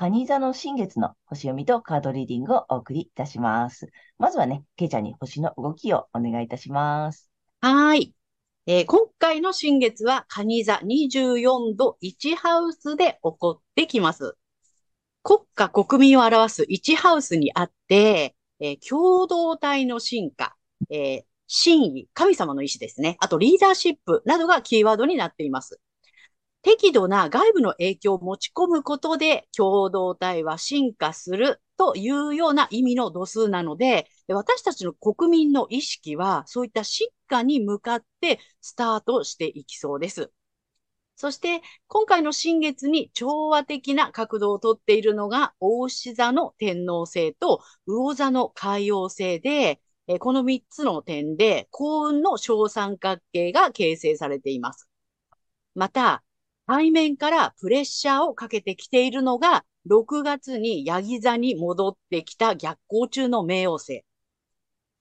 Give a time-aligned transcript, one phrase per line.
[0.00, 3.88] 蟹座の新月の星読みとカードリーディングをお送りいたします。
[4.16, 7.28] まずはね、ケイちゃんに星の動きをお願いいたします。
[7.60, 8.14] はい。
[8.66, 14.36] えー、今回の新月は、蟹座24度1ハウスで起こってきます。
[15.24, 20.54] 国家国民を表す1ハウスにあって、えー、共同体の進化、
[20.90, 23.16] えー、真意、神様の意志ですね。
[23.18, 25.80] あとリーダーシップなどがキーワードになっています。
[26.62, 40.32] 適度な外部の影響を持ち込むことで共同体は進化するというような意味の度数なので、私たちの国民の意識はそういった進化に向かってスタートしていきそうです。
[41.14, 49.80] そして、今回の新月に調和的な角度をとっているのが、大牛座の天皇星と魚座の海王星で、
[50.20, 54.88] この3つの点で幸運の小三角形が形成されています。
[55.74, 56.22] また、
[56.68, 64.04] 背面からプレッシャーをかけてきているのが、6月にヤギ座に戻ってきた逆行中の冥王星。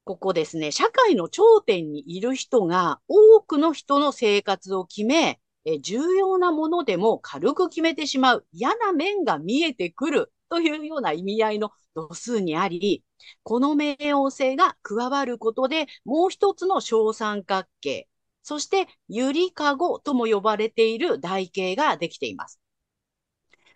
[0.06, 13.04] ここですね、社会の頂点にいる人が多くの人の生活を決め、え重要なものでも軽く決めてしまう嫌な面が見えてくるというような意味合いの度数にあり、
[13.44, 18.08] この冥王星が加わることで、もう一つの小三角形、
[18.48, 22.62] そしてゆりかごとも呼ばれている台形ができています。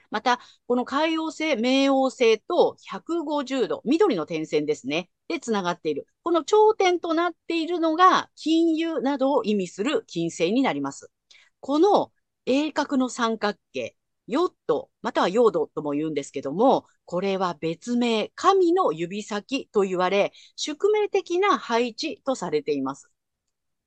[0.10, 5.10] また、この海王星、冥王星と150度、緑の点線ですね。
[5.28, 6.08] で、つながっている。
[6.24, 11.12] この頂点となっているのが、金融などを意味する金星になります。
[11.60, 12.14] この
[12.46, 23.11] 鋭角の三角形、ヨット、またはヨードとも言うんですけども、これは別名、神の指先と言われ、宿命的な配置とされています。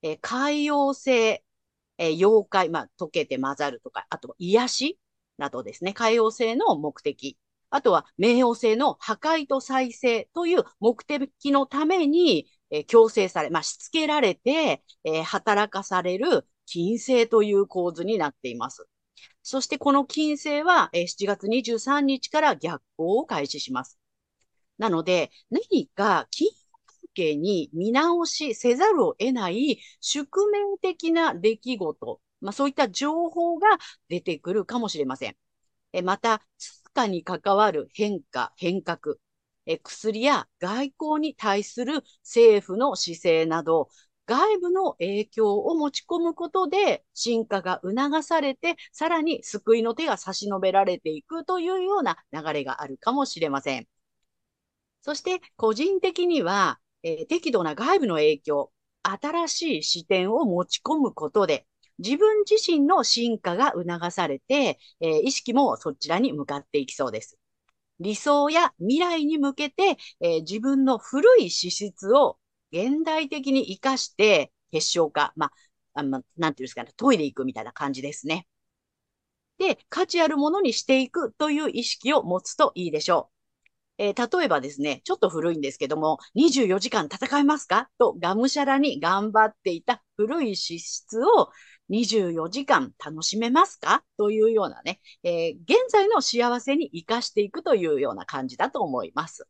[0.05, 1.43] え海洋性、
[1.99, 4.99] え妖怪、まあ、溶けて混ざるとか、あと癒し
[5.39, 7.39] などですね、海洋性の目的。
[7.71, 18.87] あとは、冥王星の破壊と再生という目的のために、え強制され、まあ、しつけられて、え働かされる金星という構図になっています。
[19.43, 23.99] そしてこの金星は7月23日から逆行を開始します。
[24.79, 26.49] なので、何か金
[27.15, 33.69] 関係に見直しせざるを得ない宿命的な出来事、まあ、そういった情報が
[34.09, 35.37] 出てくるかもしれません。
[35.93, 39.17] えまた、通貨に関わる変化、変革、
[39.67, 43.89] え薬や外交に対する政府の姿勢など、
[44.27, 53.87] 外部の影響を持ち込むことで進化が促されて、さらに救いの手が差し伸べられていくというような流れがあるかもしれません。
[55.03, 58.73] そして個人的には、え、適度な外部の影響、
[59.03, 61.67] 新しい視点を持ち込むことで、
[61.99, 67.39] 自分自身の進化が促されて、えー、意識もそちらに向かっていきそうです。
[68.01, 72.39] 理想や未来に向けて、えー、自分の古い資質を
[72.73, 75.53] 現代的に活かして結晶化、まあ、
[76.01, 78.49] あなんていうんですかね、トイレ行くみたいな感じですね。
[79.59, 83.34] で、価値あるものにしていくという意識を持つといいでしょう。
[83.99, 87.89] えー、例えばですね、ちょっと古いんですけども、24時間戦えますか？
[87.99, 91.51] とがむしゃらに頑張っていた古い資質を
[91.91, 94.03] 24時間楽しめますか？
[94.17, 99.47] というようなね、えー、現在の幸せに活かしていくというような感じだと思います。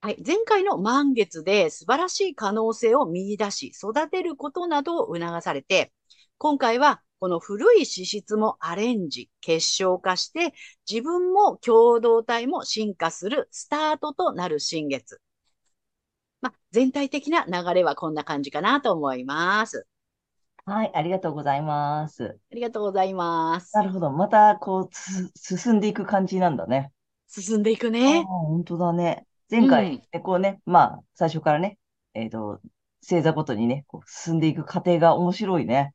[0.00, 5.92] はい、前回の満月で素晴らしい可能性を見出し、育てることなどを促されて、
[6.36, 10.52] 今回はこの古い資質もアレンジ、結晶化して、
[10.86, 15.22] 自分も共同体も進化するスタートとなる新月。
[16.42, 19.86] まあ、全体的な流れはこんな感じかなと思います。
[20.66, 22.36] はい、ありがとうございます。
[22.52, 23.74] ありがとうございます。
[23.74, 24.10] なるほど。
[24.10, 24.94] また、こう、
[25.34, 26.92] 進んでいく感じなんだね。
[27.26, 28.22] 進んでいくね。
[28.24, 29.26] 本当だね。
[29.50, 31.78] 前回、うんでこうね、まあ、最初からね、
[32.12, 32.60] えっと、
[33.00, 35.94] 星座ごとにね、こう進んでいく過程が面白いね。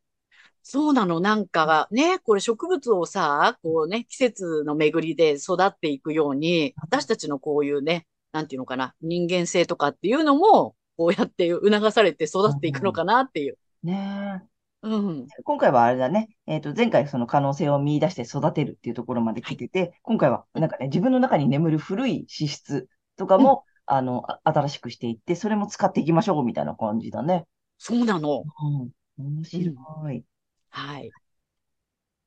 [0.63, 1.19] そうなの。
[1.19, 13.57] なんかね、これ植物をさ、こうね、季節の巡りで育っていくように、私たちのこういうね、なんていうのかな、人間性とかっていうのも、こうやって促されて育っていくのかなっていう。
[13.83, 14.43] ね
[14.81, 15.27] うん。
[15.37, 27.45] え今回はあれだね、えっと、前回その可能性を見出して育てるっていうところまで来てて、今回はなんかね、自分の中に眠る古い資質とかも、あの、あ新しくしていって、それも使っていきましょうみたいな感じだね。
[27.77, 28.43] そうなの。
[28.43, 28.89] うん。
[29.17, 29.73] 面白
[30.11, 30.23] い。
[30.69, 31.11] はい。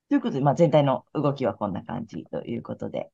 [0.09, 3.11] ということで、まあ、全体の動きはこんな感じということで。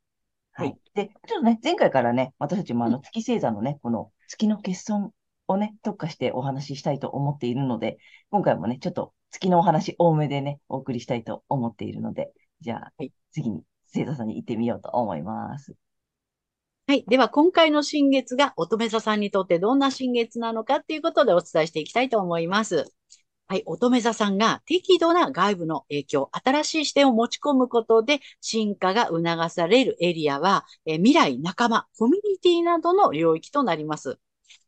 [0.52, 0.74] ははいい。
[0.94, 5.12] で、ちょっとね、前回からね、私たちもあうの月星座のね、この月の欠損
[5.46, 7.98] をね、特化してお話ししたいと思っているので、
[8.30, 13.62] 今回もね、ちょっと月のお話多めでね、お送りしたいと思っているので、じゃあはい、次に
[13.94, 15.76] 星座さんに行ってみようと思います。
[16.88, 17.04] はい。
[17.06, 22.92] では、今回の新月が乙女座さんにとってどんな新月なのかっていうことでお伝えしていきたいと思います。
[23.50, 23.62] はい。
[23.64, 34.18] 乙女座さんが適度な外部の影響、新しい視点を持ち込むことで進化が促されるエリアは、え未来、仲間、コミュニティなどの領域となります。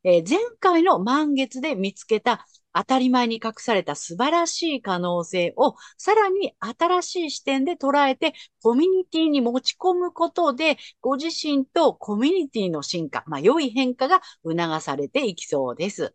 [0.03, 16.15] え前回の満月で見つけた当たり前に隠された素晴らしい可能性をさらに新しい視点で捉えてコミュニティに持ち込むことでご自身とコミュニティの進化、まあ、良い変化が促されていきそうです。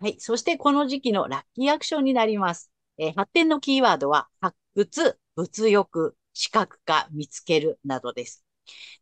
[0.00, 0.18] はい。
[0.20, 2.70] そしてこの時期のラッキーアクションになります。
[2.98, 8.44] えー発展のキーワードは発掘、物欲、視覚化、見つけるなどです。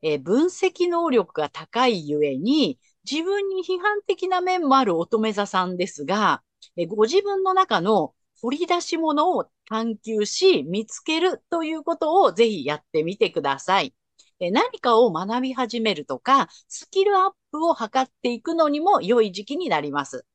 [0.03, 2.81] えー分析能力が高いゆえに、
[3.11, 6.43] 自分に批判的な面もある乙女座さんですが、
[6.77, 13.95] えーご自分の中の掘り出し物を探求し、見つけるということをぜひやってみてください。
[14.41, 20.27] え何かを学び始めるとか、スキルアップを図っていくのにも良い時期になります。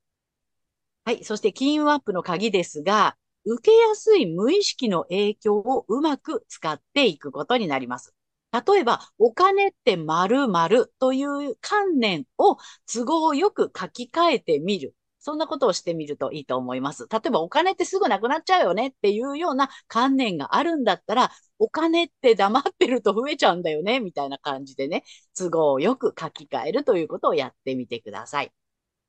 [1.05, 1.23] はい。
[1.25, 8.15] そして金運アップの鍵ですが、受けやすい無意識の影響をうまく使っていくことになります。
[8.53, 14.95] 例えば、お金って〇〇という観念を都合よく書き換えてみる。
[15.19, 17.07] そんなことをしてみるといいと思います。
[17.11, 25.03] 例えば、お金ってすぐなくなっちゃうよねっていうような観念があるんだったら、お金って黙ってると増えちゃうんだよね、みたいな感じでね、
[25.37, 28.51] 都合よく書き換えるということをやってみてください。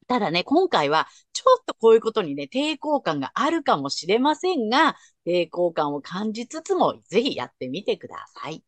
[0.07, 4.97] ただね、今回はちょっとこういうことにね、抵抗感があるかもしれませんが、
[5.27, 8.63] 抵抗感を感じつつも、ぜひやってみてください。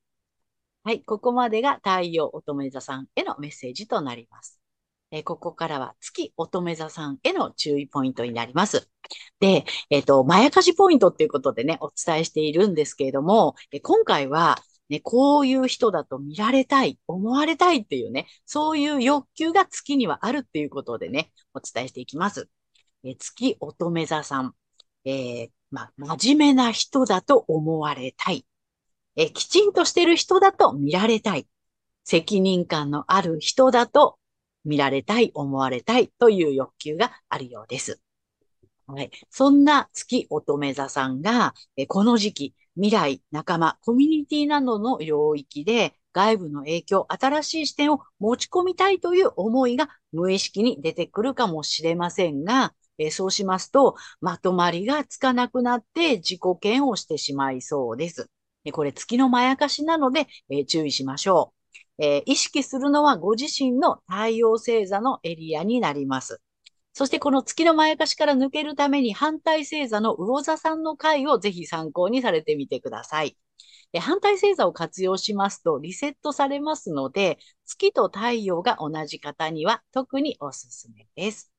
[0.85, 4.61] はい、ここまでが太陽乙女座さんへのメッセージとなります。
[5.11, 8.89] えここからは月乙女座さんへの注意ポイントになります。
[9.41, 22.49] で、えっ、と、まやかしポイントっていうことでね、お伝えしているんですけれども、え今回は、ね、こういう人だと見られたい、思われたいっていうね、そういう欲求が月にはあるっていうことでね、お伝えしていきます。
[23.05, 24.55] え月乙女座さん、
[25.05, 28.47] えーま、真面目な人だと思われたい。
[29.17, 31.49] えきちんとしてる人だと見られたい。
[32.05, 34.19] 責任感のある人だと
[34.65, 38.01] 見られたい、思われたいという欲求があるようです。
[38.87, 39.11] はい。
[39.31, 58.31] そんな月乙女座さんが、えこの時期、未来、仲間、コミュニティなどの領域で外部の影響、新しい視点を持ち込みたいという思いが無意識に出てくるかもしれませんが、えそうしますと、まとまりがつかなくなって自己嫌悪してしまいそうです。
[58.65, 61.53] えこれ月のまやかしなので、え注意しましょ
[61.99, 62.05] う。
[62.05, 66.41] え意識するのはご自身の太陽星座のエリアになります。
[66.97, 73.37] そしてこの月のまやかしから抜けるために反対星座の魚座さんの回をぜひ参考にされてみてください。
[73.93, 77.37] で反対星座を活用しますとリセットされますので、
[77.67, 81.53] 月と太陽が同じ方には特におすすめです。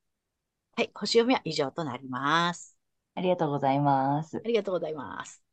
[0.76, 2.76] はい、星読みは以上となります。
[3.14, 4.42] ありがとうございますあ。
[4.44, 5.44] りがとうございます。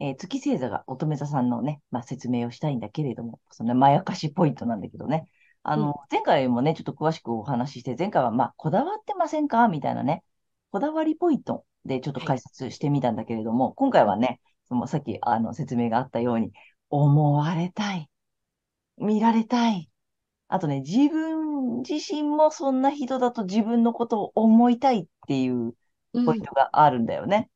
[0.00, 5.28] えー月星座が乙女座さんのね、まあ、説明をしたいんだけれども、そのまやかしポイントなんだけどね。
[5.64, 9.68] あの、前回もね、ちょっと詳しくお話しして、前回はまあ、こだわってませんか？
[9.68, 10.24] みたいなね、
[10.70, 16.52] こだわりポイントでちょっと解説してみたんだけれども、今回はね、そのさっきあの説明があったように、
[16.90, 18.10] 思われたい、
[18.98, 19.88] 見られたい。
[20.48, 25.74] あとね、自分自身もそんな人だと自分のことを思いたいっていう
[26.12, 27.48] うんポイントがあるんだよね。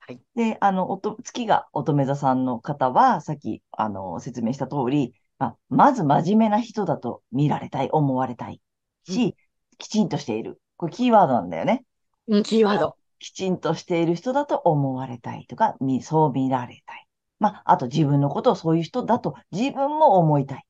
[0.00, 0.20] はい。
[0.36, 8.60] で、あの、おと月が乙女座さんの方は、さっき、あの、説明した通り、まあ、まず真面目な人だと見られたい、思われたい
[9.04, 9.36] し、
[9.78, 10.60] きちんとしている。
[10.76, 11.84] これキーワードなんだよね。
[12.28, 12.96] うん、キーワード。
[13.18, 17.06] きちんとしている人だと思われたいとか、みそう見られたい。
[17.40, 20.64] まあ、あと自分のことをそういう人だと自分も思いたい。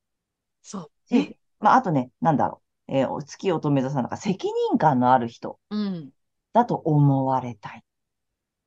[0.62, 0.90] そう。
[1.08, 2.92] し、まあ、あとね、なんだろう。
[2.92, 6.12] えーお月乙女座さんなんか責任感のある人うん。
[6.52, 7.82] だと思われたいっ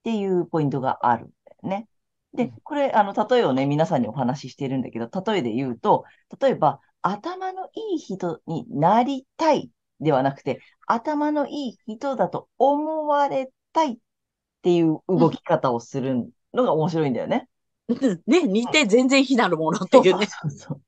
[0.04, 1.88] ていうポイントがあるんだよね。
[2.34, 6.06] でうん、これ、あの、例えをね、皆さんにお話ししてるんだけど、例えで言うと、
[6.40, 9.70] 例えば、頭のいい人になりたい
[10.00, 13.98] ではなくて、頭のいい人だと思われたいっ
[14.62, 17.48] ていう動き方をするのが面白いんだよね。
[18.28, 20.28] ね、似て全然非なるものってそうそういうね。
[20.28, 20.82] そうそう。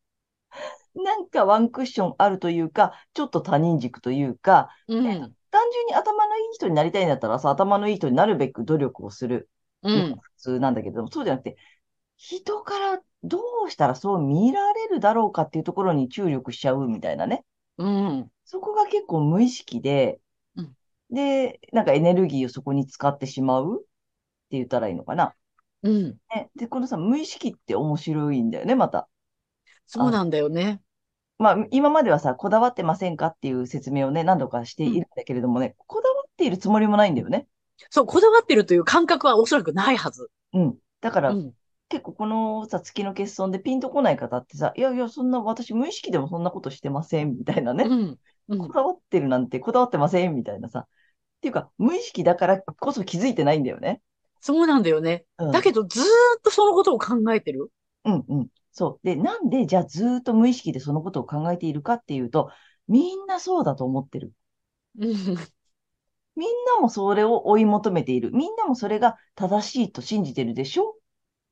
[1.03, 5.03] なんかワンクッションあるというか、ちょっと他人軸というか、うん。
[5.03, 9.49] 単純に頭のいい人になりたいんだったらさ、頭のいい人になるべく努力をする。
[9.83, 11.57] 普通なんだけども、そうじゃなくて、
[12.17, 17.45] 人からどうしたらそう見られるだろうかっていうところに注力しちゃうみたいなね。
[17.77, 18.31] うん。
[18.45, 20.19] そこが結構無意識で、
[20.55, 20.75] うん
[21.09, 23.85] で、なんかエネルギーをそこに使ってしまうって
[24.51, 25.35] 言ったらいいのかな。
[25.83, 26.17] うん。
[26.33, 29.07] ね、で、このさ、無意識って面白いんだよね、また。
[29.85, 30.81] そうなんだよね。
[31.37, 37.47] まあ、今まではさ、こだわってませんかっていう説明をね、何度かしているんだけれどもね、こだわっているつもりもないんだよね。
[37.89, 40.29] そう、こだわってるという感覚はおそらくないはず。
[40.53, 40.77] うん。
[41.01, 41.53] だから、うん。
[41.89, 47.85] 結構このさ、月の欠損でピンとこない方ってさ、いやいや、そんな、私無意識でもそんなことしてません、みたいなね。
[47.85, 48.19] うん。
[48.47, 48.73] うんこ。
[48.73, 50.79] だわってるなんて、こだわってません、みたいなさ。
[50.79, 50.87] っ
[51.41, 54.01] ていうか、無意識だからこそ気づいてないんだよね。
[54.39, 55.25] そうなんだよね。
[55.37, 55.51] うん。
[55.51, 57.71] だけど、ずーっとそのことを考えてる。
[58.05, 58.47] うんうん。
[58.71, 59.05] そう。
[59.05, 62.49] で、なんで、じゃあずーっと無意識でそのことを考えているかっていうと、
[62.87, 64.33] みんなそうだと思ってる。
[66.35, 66.41] うん。
[66.41, 68.31] みんなもそれを追い求めている。
[68.31, 70.95] みんなもそれが正しいと信じてるでしょ？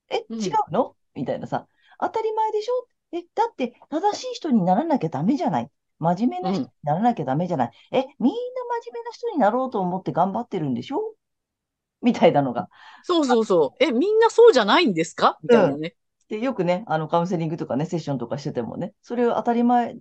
[0.10, 0.96] え、うん違うの？
[1.16, 1.68] みたいなさ。
[2.00, 2.88] 当たり前でしょ？
[3.14, 5.70] え、だって正しい人にならなきゃダメじゃない。
[6.00, 7.72] 真面目な人にならなきゃダメじゃない。
[7.92, 8.38] え、みんな
[8.82, 11.14] 真面目な人になろうと思って頑張ってるんでしょ？
[12.02, 12.70] みたいなのが。
[13.04, 13.84] そうそうそう。
[13.84, 15.38] え、みんなそうじゃないんですか？
[15.44, 15.96] みたいなね。
[16.30, 19.98] で、よくね、あの、カウンセリングとかね、セッションとかしててもね、それを当たり前っ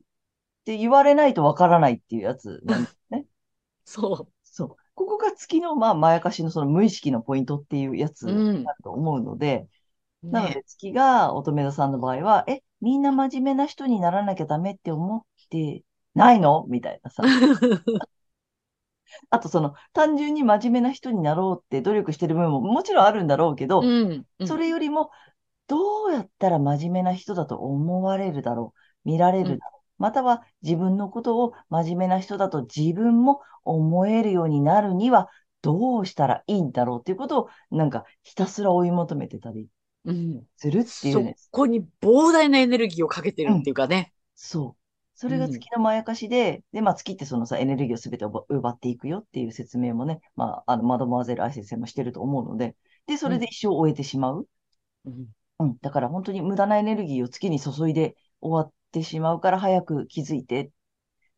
[0.65, 3.27] て言われないとわからないっていうやつなんですね。
[3.85, 4.33] そ そう。
[4.95, 8.31] ここが月の、まあ、まやかしのその無意識のポイントっていうやつう。
[8.31, 8.65] うん。
[8.65, 9.67] だと思うので、
[10.23, 10.55] なのね。
[10.55, 15.83] で月が乙女座さんの場合は、え、みんな真面目な人にならなきゃダメって思って
[16.15, 17.23] ないのみたいなさ。
[19.31, 24.25] あとその、単純に真面目な人になろうって努力してる部分ももちろんあるんだろうけど、うん。
[24.39, 25.11] うんそれよりも、
[25.67, 35.29] どうやったら真面目な人だと思われるだろう、見られるだろう、または自分のことを真面目な人だと自分も思えるようになるには、
[35.63, 39.69] どうしたらいいんだろうっていうことを、なんかひたすら追い求めてたり
[40.05, 40.47] うん。
[40.57, 41.37] するっていうそね。
[41.51, 44.13] こに膨大なエネルギーをかけてるっていうかね。
[44.35, 44.81] そう。
[45.15, 52.77] それが月のまやかしで、で、まあ月ってそのさ、エネルギーをすべて奪奪っていくよっていう説明もね、まあ、あの、マドモアゼル愛先生もしてると思うので、
[53.07, 54.49] で、それで一生終えてしまう。
[55.05, 55.29] うん。
[55.59, 55.79] うん。
[55.81, 60.71] だから本当に無駄なエネルギーを月に注いで終わってしまうから早く気づいて。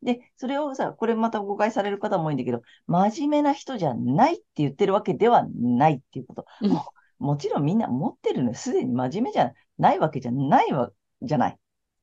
[0.01, 6.45] で、それをさ、これまた誤解される方も多いんだけど、真面目な人じゃないって言ってるわけではないっていうこと。
[6.61, 6.85] うんも
[7.19, 10.91] もちろんみんな持ってるのよすでに真面目じゃないわけじゃないわ、
[11.21, 11.59] じゃない。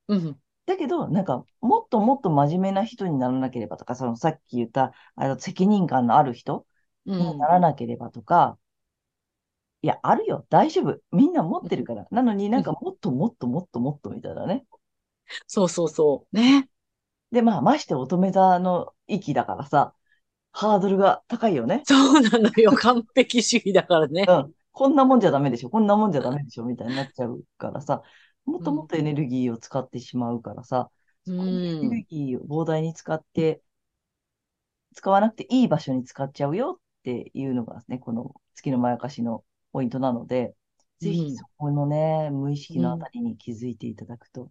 [0.08, 0.40] うん。
[0.66, 6.66] だけど、なんか、もっともっと真面目な人にならなければとか、そのさっき言った、あの、責任感のある人
[7.06, 8.58] うになんらなければとか、
[9.82, 10.46] いや、あるよ。
[10.50, 11.00] 大丈夫。
[11.10, 12.06] みんな持ってるから。
[12.10, 14.66] なのになんかもっともっともっともっとみたいなね。
[15.46, 16.36] そうそうそう。
[16.36, 16.68] ね。
[17.32, 19.94] で、まあ、まして乙女座の域だからさ、
[20.52, 21.88] ハードルが高いよね。
[21.88, 22.72] そうなのよ。
[22.74, 24.32] 完璧主義だからねう。
[24.32, 24.52] ん。
[24.72, 25.70] こんなもんじゃダメでしょ。
[25.70, 26.64] こんなもんじゃダメでしょ。
[26.64, 28.02] みたいになっちゃうからさ、
[28.44, 30.90] もっともっとエネルギーを使ってしまうからさ、
[31.26, 32.06] うそこにエネルん。
[32.08, 33.62] ギーを膨大に使って、
[34.94, 40.54] 使わなくていい場所に使っちゃうよっていうのがね、この月のまやかしのポイントなので、
[40.98, 44.50] ぜうんひそこのね、無意識のあたりに気づいていただくと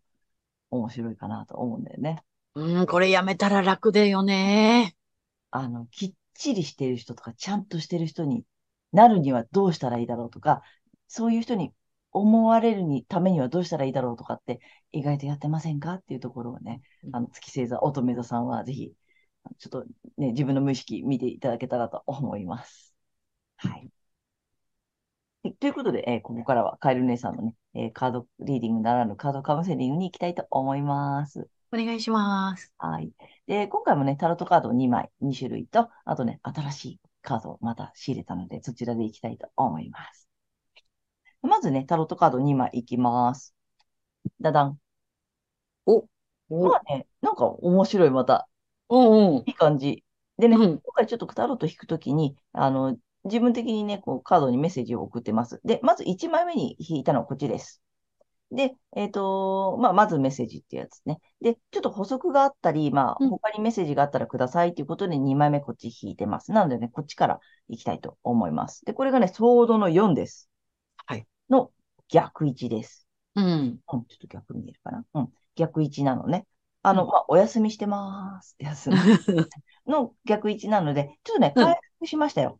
[0.71, 2.23] 面白いかなと思うんだよね。
[2.55, 4.95] うん、これやめたら楽だよね。
[5.51, 8.45] あの、きっちりしてる人とか、ちゃんとしてる人に
[8.91, 10.61] なるにはどうしたらいいだろうとか、
[11.07, 11.73] そういう人に
[12.11, 14.59] 思われるにためにはどうしたらいいだろうとかって、
[14.91, 18.93] 意外とやってませんかっていうところをね、うんあの、月星座、乙女座さんはぜひ、
[19.57, 19.85] ちょっと
[20.17, 22.93] ね、自分の無意識見ていただけたらと思います。
[23.57, 23.89] はい。
[25.43, 31.47] はいということで、えーここからはカエル姉さんのね、えーカードリーディングならぬカードカウンセリングに行きたいと思います。
[31.71, 32.73] お願いします。
[32.77, 33.11] はい。
[33.47, 40.27] で、今回もね、タロットカード2枚、2種類と、あとね、新しいカードをまた仕入れたので、そちらでいきたいと思います。
[41.41, 43.53] まずね、タロットカード2枚いきます。
[44.41, 44.79] だだん。
[45.85, 46.07] お、
[46.49, 48.47] まあね、なんか面白い、また。
[48.89, 49.43] うんうん。
[49.45, 50.03] いい感じ。
[50.37, 55.59] でね、うん今回ちょっとタロット引くときに、あの、自分的にね、こう、カードにメッセージを送ってます。
[55.63, 57.81] で、まず1枚目に引いたのはこっちです。
[58.51, 61.19] で、えっと、まあ、まずメッセージってやつね。
[61.39, 66.51] で、ちょっと補足があったり、まあ、うん他にメッセージがあったらくださいということで2枚目こっち引いてます。
[66.51, 68.83] なのでね、こっちから行きたいと思います。
[68.85, 70.49] で、これがね、ソードの4です。
[71.05, 71.27] はい。
[71.49, 71.71] の
[72.07, 73.07] 逆位置です。
[73.35, 73.45] うん。
[73.45, 75.05] うん、ちょっと逆見えるかな。
[75.13, 76.47] うん、逆位置なのね。
[76.81, 78.89] あの、うんまあ、お休みしてますってやつ
[79.85, 82.59] の逆位置なので、ちょっとね、うん回復しましたよ。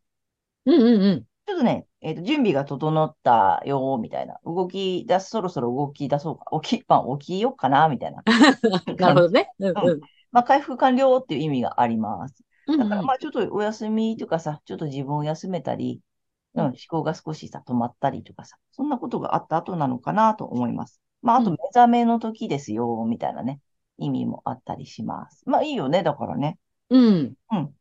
[0.65, 1.25] うんうんうん。
[1.45, 4.39] ちょっとね、えっと、準備が整ったよ、みたいな。
[4.45, 6.45] 動き出す、そろそろ動き出そうか。
[6.61, 8.23] 起き、まあ、起きようかな、みたいな。
[8.97, 9.51] なるほどね。
[9.59, 10.01] うんうん。
[10.31, 12.43] まあ、回復完了っていう意味があります。
[12.67, 16.01] うんだから、うんまあ、ちょっとお休みとかさ、ちょっと自分を休めたり、
[16.53, 21.01] うん、うん思考が少しさ、止まったりとかさ、そんなことがあった後なのかなと思います。
[21.21, 23.59] まあ、あとうん目覚めの時ですよ、みたいなね、
[23.97, 25.43] 意味もあったりします。
[25.47, 26.59] まあ、いいよね、だからね。
[26.89, 27.33] うん。
[27.51, 27.73] うん。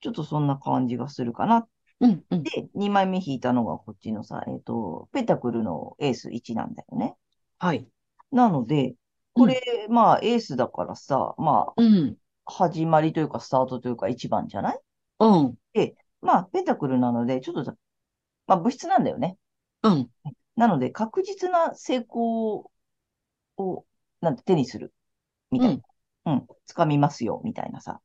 [0.00, 1.66] ちょっとそんな感じがするかな。
[2.00, 2.42] うんうん。
[2.42, 7.16] で、2枚目引いたのがこっちのさ、えっと、ペンタクルのエース1なんだよね。
[7.58, 7.86] はい。
[8.30, 8.94] なので、
[9.32, 12.16] これ、まあ、エースだからさ、まあ、うん。
[12.44, 14.80] 始まりというか、スタートというか、1番じゃない？
[15.18, 15.58] うん。
[16.20, 17.74] まあ、ペンタクルなので、ちょっとさ、
[18.46, 19.36] まあ、物質なんだよね。
[19.82, 20.10] うん。
[20.56, 22.70] なので、確実な成功
[23.56, 23.84] を、
[24.20, 24.92] なんて手にする。
[25.50, 25.78] みたい
[26.24, 26.32] な。
[26.32, 26.46] うん。
[26.68, 28.00] 掴みますよ、みたいなさ。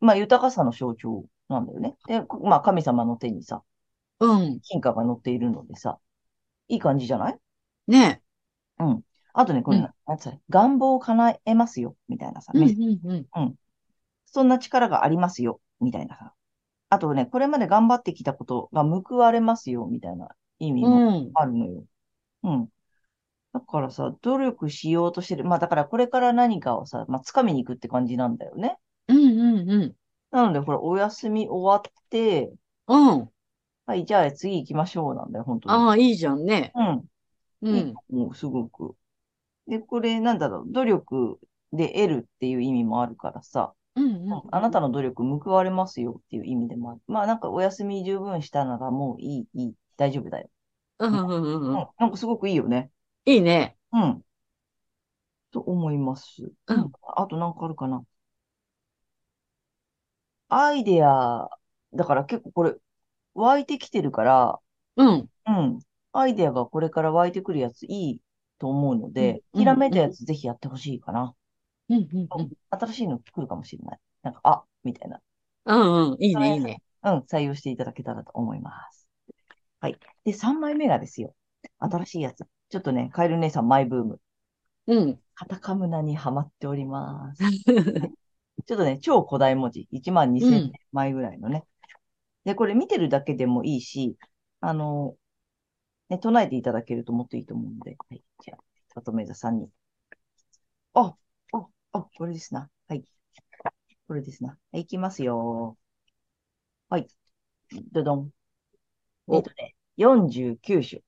[0.00, 1.96] まあ、豊かさの象徴なんだよね。
[2.06, 3.62] で、こまあ、神様の手にさ、
[4.20, 4.60] うん。
[4.60, 5.98] 金貨が乗っているのでさ、
[6.68, 7.38] いい感じじゃない？
[7.88, 8.22] ね
[8.78, 9.02] うん。
[9.32, 10.40] あとね、これ、うんなんつうの？
[10.48, 13.54] 願望を叶えますよ、みたいなさ、うんメッセージうんうん。
[14.26, 16.32] そんな力がありますよ、みたいなさ。
[16.90, 21.30] あとね、これまで頑張ってきたことが報われますよ、みたいな意味もうん。
[21.34, 21.84] あるのよ。
[22.44, 22.68] うん。
[23.52, 25.44] だからさ、努力しようとしてる。
[25.44, 28.78] まあだからこれから何かをさ、まあ掴みに行くって感じなんだよね。
[29.08, 29.94] うんうんうん。
[30.34, 32.52] なので、これお休み終わって、
[32.86, 33.30] うん。
[33.86, 35.74] はい、じゃあ次行きましょうなんだよ、本当に。
[35.74, 36.72] ああ、いいじゃんね。
[36.74, 37.08] うん。
[37.70, 38.00] いいうん。
[38.10, 38.96] もうすごく。
[39.68, 41.40] で、これなんだろう、努力
[41.72, 44.42] で得るっていう意味もあるからさ、うんうん。
[44.50, 47.02] あなたの努力報われますよっていう意味でもある。
[47.08, 50.50] まあなんかお休み十分したならもういい、いい、大丈夫だよ。
[50.98, 51.88] うんうんうんううんん。
[51.98, 52.90] なんかすごくいいよね。
[53.26, 53.76] いいね。
[53.92, 54.24] うん。
[55.52, 56.50] と思います。
[56.66, 58.04] うんあとなんかあるかな。
[60.56, 61.48] アイデア、
[61.94, 62.74] だから結構これ
[63.34, 64.60] 湧いてきてるから、
[64.96, 65.28] うん。
[65.46, 65.80] うん。
[66.12, 68.20] アイデアがこれから湧いてくるやついい
[68.60, 71.34] と思うので、うんひらめいたやつぜひやってほしいかな。
[71.88, 72.50] うんうんうん。
[72.70, 73.98] 新しいの来るかもしれない。
[74.22, 75.20] なんか、あ、みたいな。
[75.64, 76.22] うんうん。
[76.22, 76.80] いいね、いいね。
[77.02, 79.08] うん、採用していただけたらと思います。
[79.80, 79.98] はい。
[80.24, 81.34] で、3枚目がですよ。
[81.80, 82.44] 新しいやつ。
[82.68, 84.20] ちょっとね、カエル姉さんマイブーム。
[84.86, 85.20] うん。
[85.34, 87.42] カタカムナにハマっております。
[88.66, 89.88] ちょっとね、超古代文字。
[89.90, 91.64] 1万う2000ん枚ぐらいのね。
[92.44, 94.16] で、これ見てるだけでもいいし、
[94.60, 95.16] あの、
[96.10, 97.98] ね、唱えていただけるともっといいと思うので。
[98.08, 98.22] はい。
[98.40, 98.58] じゃあ、
[98.94, 99.70] 里目座さんに。
[100.94, 101.16] あ、
[101.52, 102.68] あ、あ、これですな。
[102.88, 103.04] はい。
[104.08, 104.56] これですな。
[104.72, 105.76] はい、いきますよ。
[106.88, 107.08] はい。
[107.92, 108.30] どどん。
[109.28, 111.02] おえっとね、49種。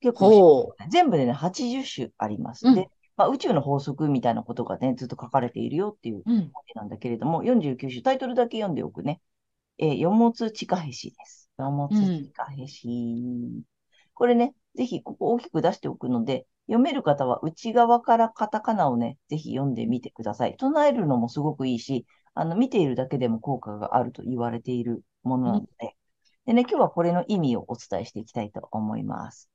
[0.00, 2.68] 結構ほ全部でね、80種あります。
[2.68, 6.22] うんで、まあ、宇宙の法則みたいなことがね、ずっと書かれているよっていうう。
[6.24, 6.50] うん。
[6.54, 9.20] わけなんだけれども、49種、タイトルだけ読んでおくね。
[9.76, 11.50] えー、四物地下へしです。
[11.58, 13.62] 四物地下へし。
[14.14, 20.56] これね、ぜひここ大きく出しておくので、読める方は内側からカタカナをね、ぜひ読んでみてください。
[20.56, 25.94] 唱えるのもすごくいいし、あの、見ているだけでも効果があると言われているものなので、
[26.46, 29.50] でね、今日はこれの意味をお伝えしていきたいと思います。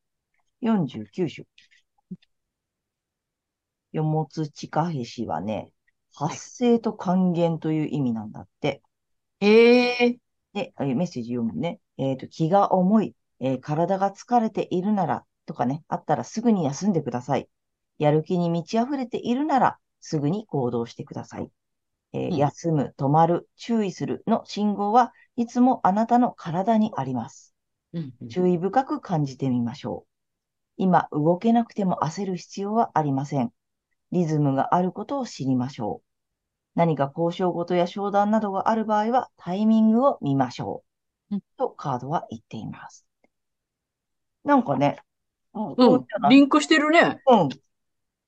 [0.62, 1.48] 49種。
[3.96, 5.72] 四物地下へしはね、
[6.14, 8.82] 発生と還元という意味なんだって。
[9.40, 10.20] へえ。
[10.54, 11.80] で、えーメッセージ読むね。
[11.98, 17.50] えっと、気が重い、えー体が疲れているなら、とかね、あったらすぐに休んでください。
[18.00, 21.52] やる気に満ち溢れているなら、すぐに行動してください。
[22.14, 27.56] えー休む、止まる、注意するの信号はいつもあなたの体にあります。
[28.30, 30.12] 注意深く感じてみましょう。
[30.78, 33.54] 今動けなくても焦る必要はありません。
[34.12, 36.08] リズムがあることを知りましょう。
[36.76, 40.84] 何か交渉事や商談などがある場合はタイミングを見ましょ
[41.32, 41.36] う。
[41.36, 43.06] うんとカードは言っています。
[44.44, 44.98] なんかね、
[45.54, 47.22] うん、リンクしてるね。
[47.28, 47.50] うん。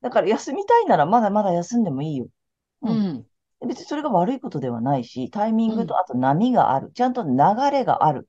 [0.02, 2.28] だから休みたいならまだまだ休んでもいいよ。
[2.82, 3.28] ううんん。
[3.68, 6.92] 別にそれが悪いことではないし、タイミングうんとあと波がある。
[6.94, 7.32] ちゃんと流
[7.72, 8.28] れがある。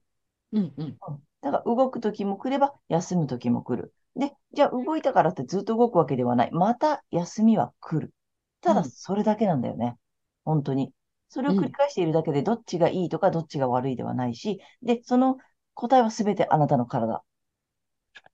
[0.53, 0.99] うんうん。
[1.41, 3.93] だから動くときも来れば休むときも来る。
[4.19, 6.51] で、じゃあ動いたからってずっと動くわけではない。
[6.53, 8.15] また休みは来る。
[8.61, 9.97] ただうんそれだけなんだよね。
[10.45, 10.93] 本当に。
[11.29, 15.39] それを繰り返しているだけでどっちがいいとかどっちが悪いではないし、で、その
[15.75, 17.23] 答えはすべてあなたの体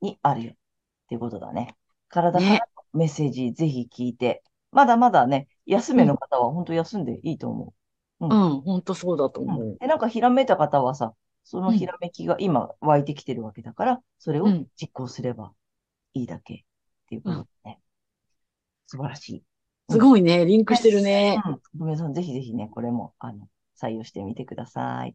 [0.01, 0.53] にあるよ。
[0.53, 0.57] っ
[1.09, 1.77] ていうことだね。
[2.09, 7.75] 体からのメッセージぜひ聞いて、まだまだね、休めの方は本当休んでいいと思
[8.20, 8.27] う。
[8.27, 9.77] うん、本当そうだと思う。
[9.79, 15.53] で、なんかひらめいた方はさ、そのうんひらめきが今湧いてきてるわけだから、それをうん実行すれば
[16.14, 16.59] いいだけっ
[17.09, 17.81] ていうことでね。
[18.87, 19.42] 素晴らしい。
[19.90, 21.40] すごいね、リンクしてるね。
[21.44, 21.61] うん。
[21.79, 22.14] ごめんなさい。
[22.14, 23.48] ぜひぜひね、これも、あの、
[23.81, 25.14] 採用してみてください。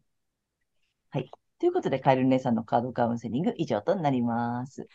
[1.10, 1.30] はい。
[1.58, 4.88] ということで、カエル姉さんのカードカウンセリング以上となります。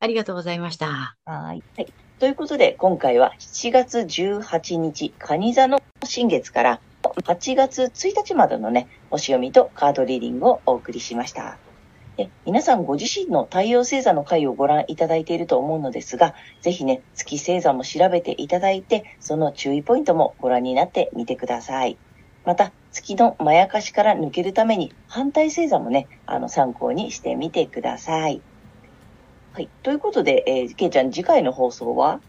[0.00, 1.16] ありがとうございました。
[1.24, 1.62] はい。
[1.76, 1.92] はい。
[2.18, 11.58] ということで、今回は7月18日、蟹座の新月から8月1日までのね、星読みとカードリーディングをお送りしました。
[12.16, 21.96] で皆さんご自身の太陽星座の回をご覧いただいていると思うのですが、ぜひね、月星座も調べていただいて、その注意ポイントもご覧になってみてください。
[22.44, 28.42] また、月のまやかしから抜けるために、反対星座もね、あの、参考にしてみてください。
[29.54, 29.68] はい。
[29.82, 32.20] ということで、えー、けいちゃん、次回の放送は？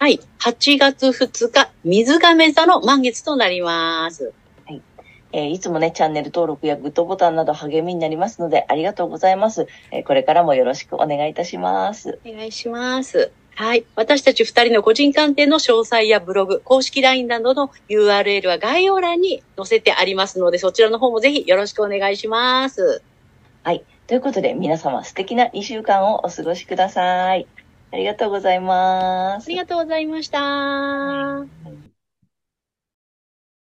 [0.00, 0.20] はい。
[0.40, 4.32] 8月2日、水亀座の満月となります。
[5.32, 9.66] えーいつもね、チャンネル登録やグッドボタンなど励みになりますので、ありがとうございます。
[9.90, 12.18] えーこれからもよろしくお願いいたします。
[12.24, 13.30] お願いします。
[13.54, 13.84] はい。
[13.96, 23.02] 私たち二人の個人鑑定の詳細やブログ、公式 LINE などの URL は概要欄に載せてありますので、そちらの方もぜひよろしくお願いします。
[24.08, 27.46] ということで、皆様素敵な2週間をお過ごしください。
[27.92, 29.56] ありがとうございますあり。
[29.56, 31.97] がとうございました。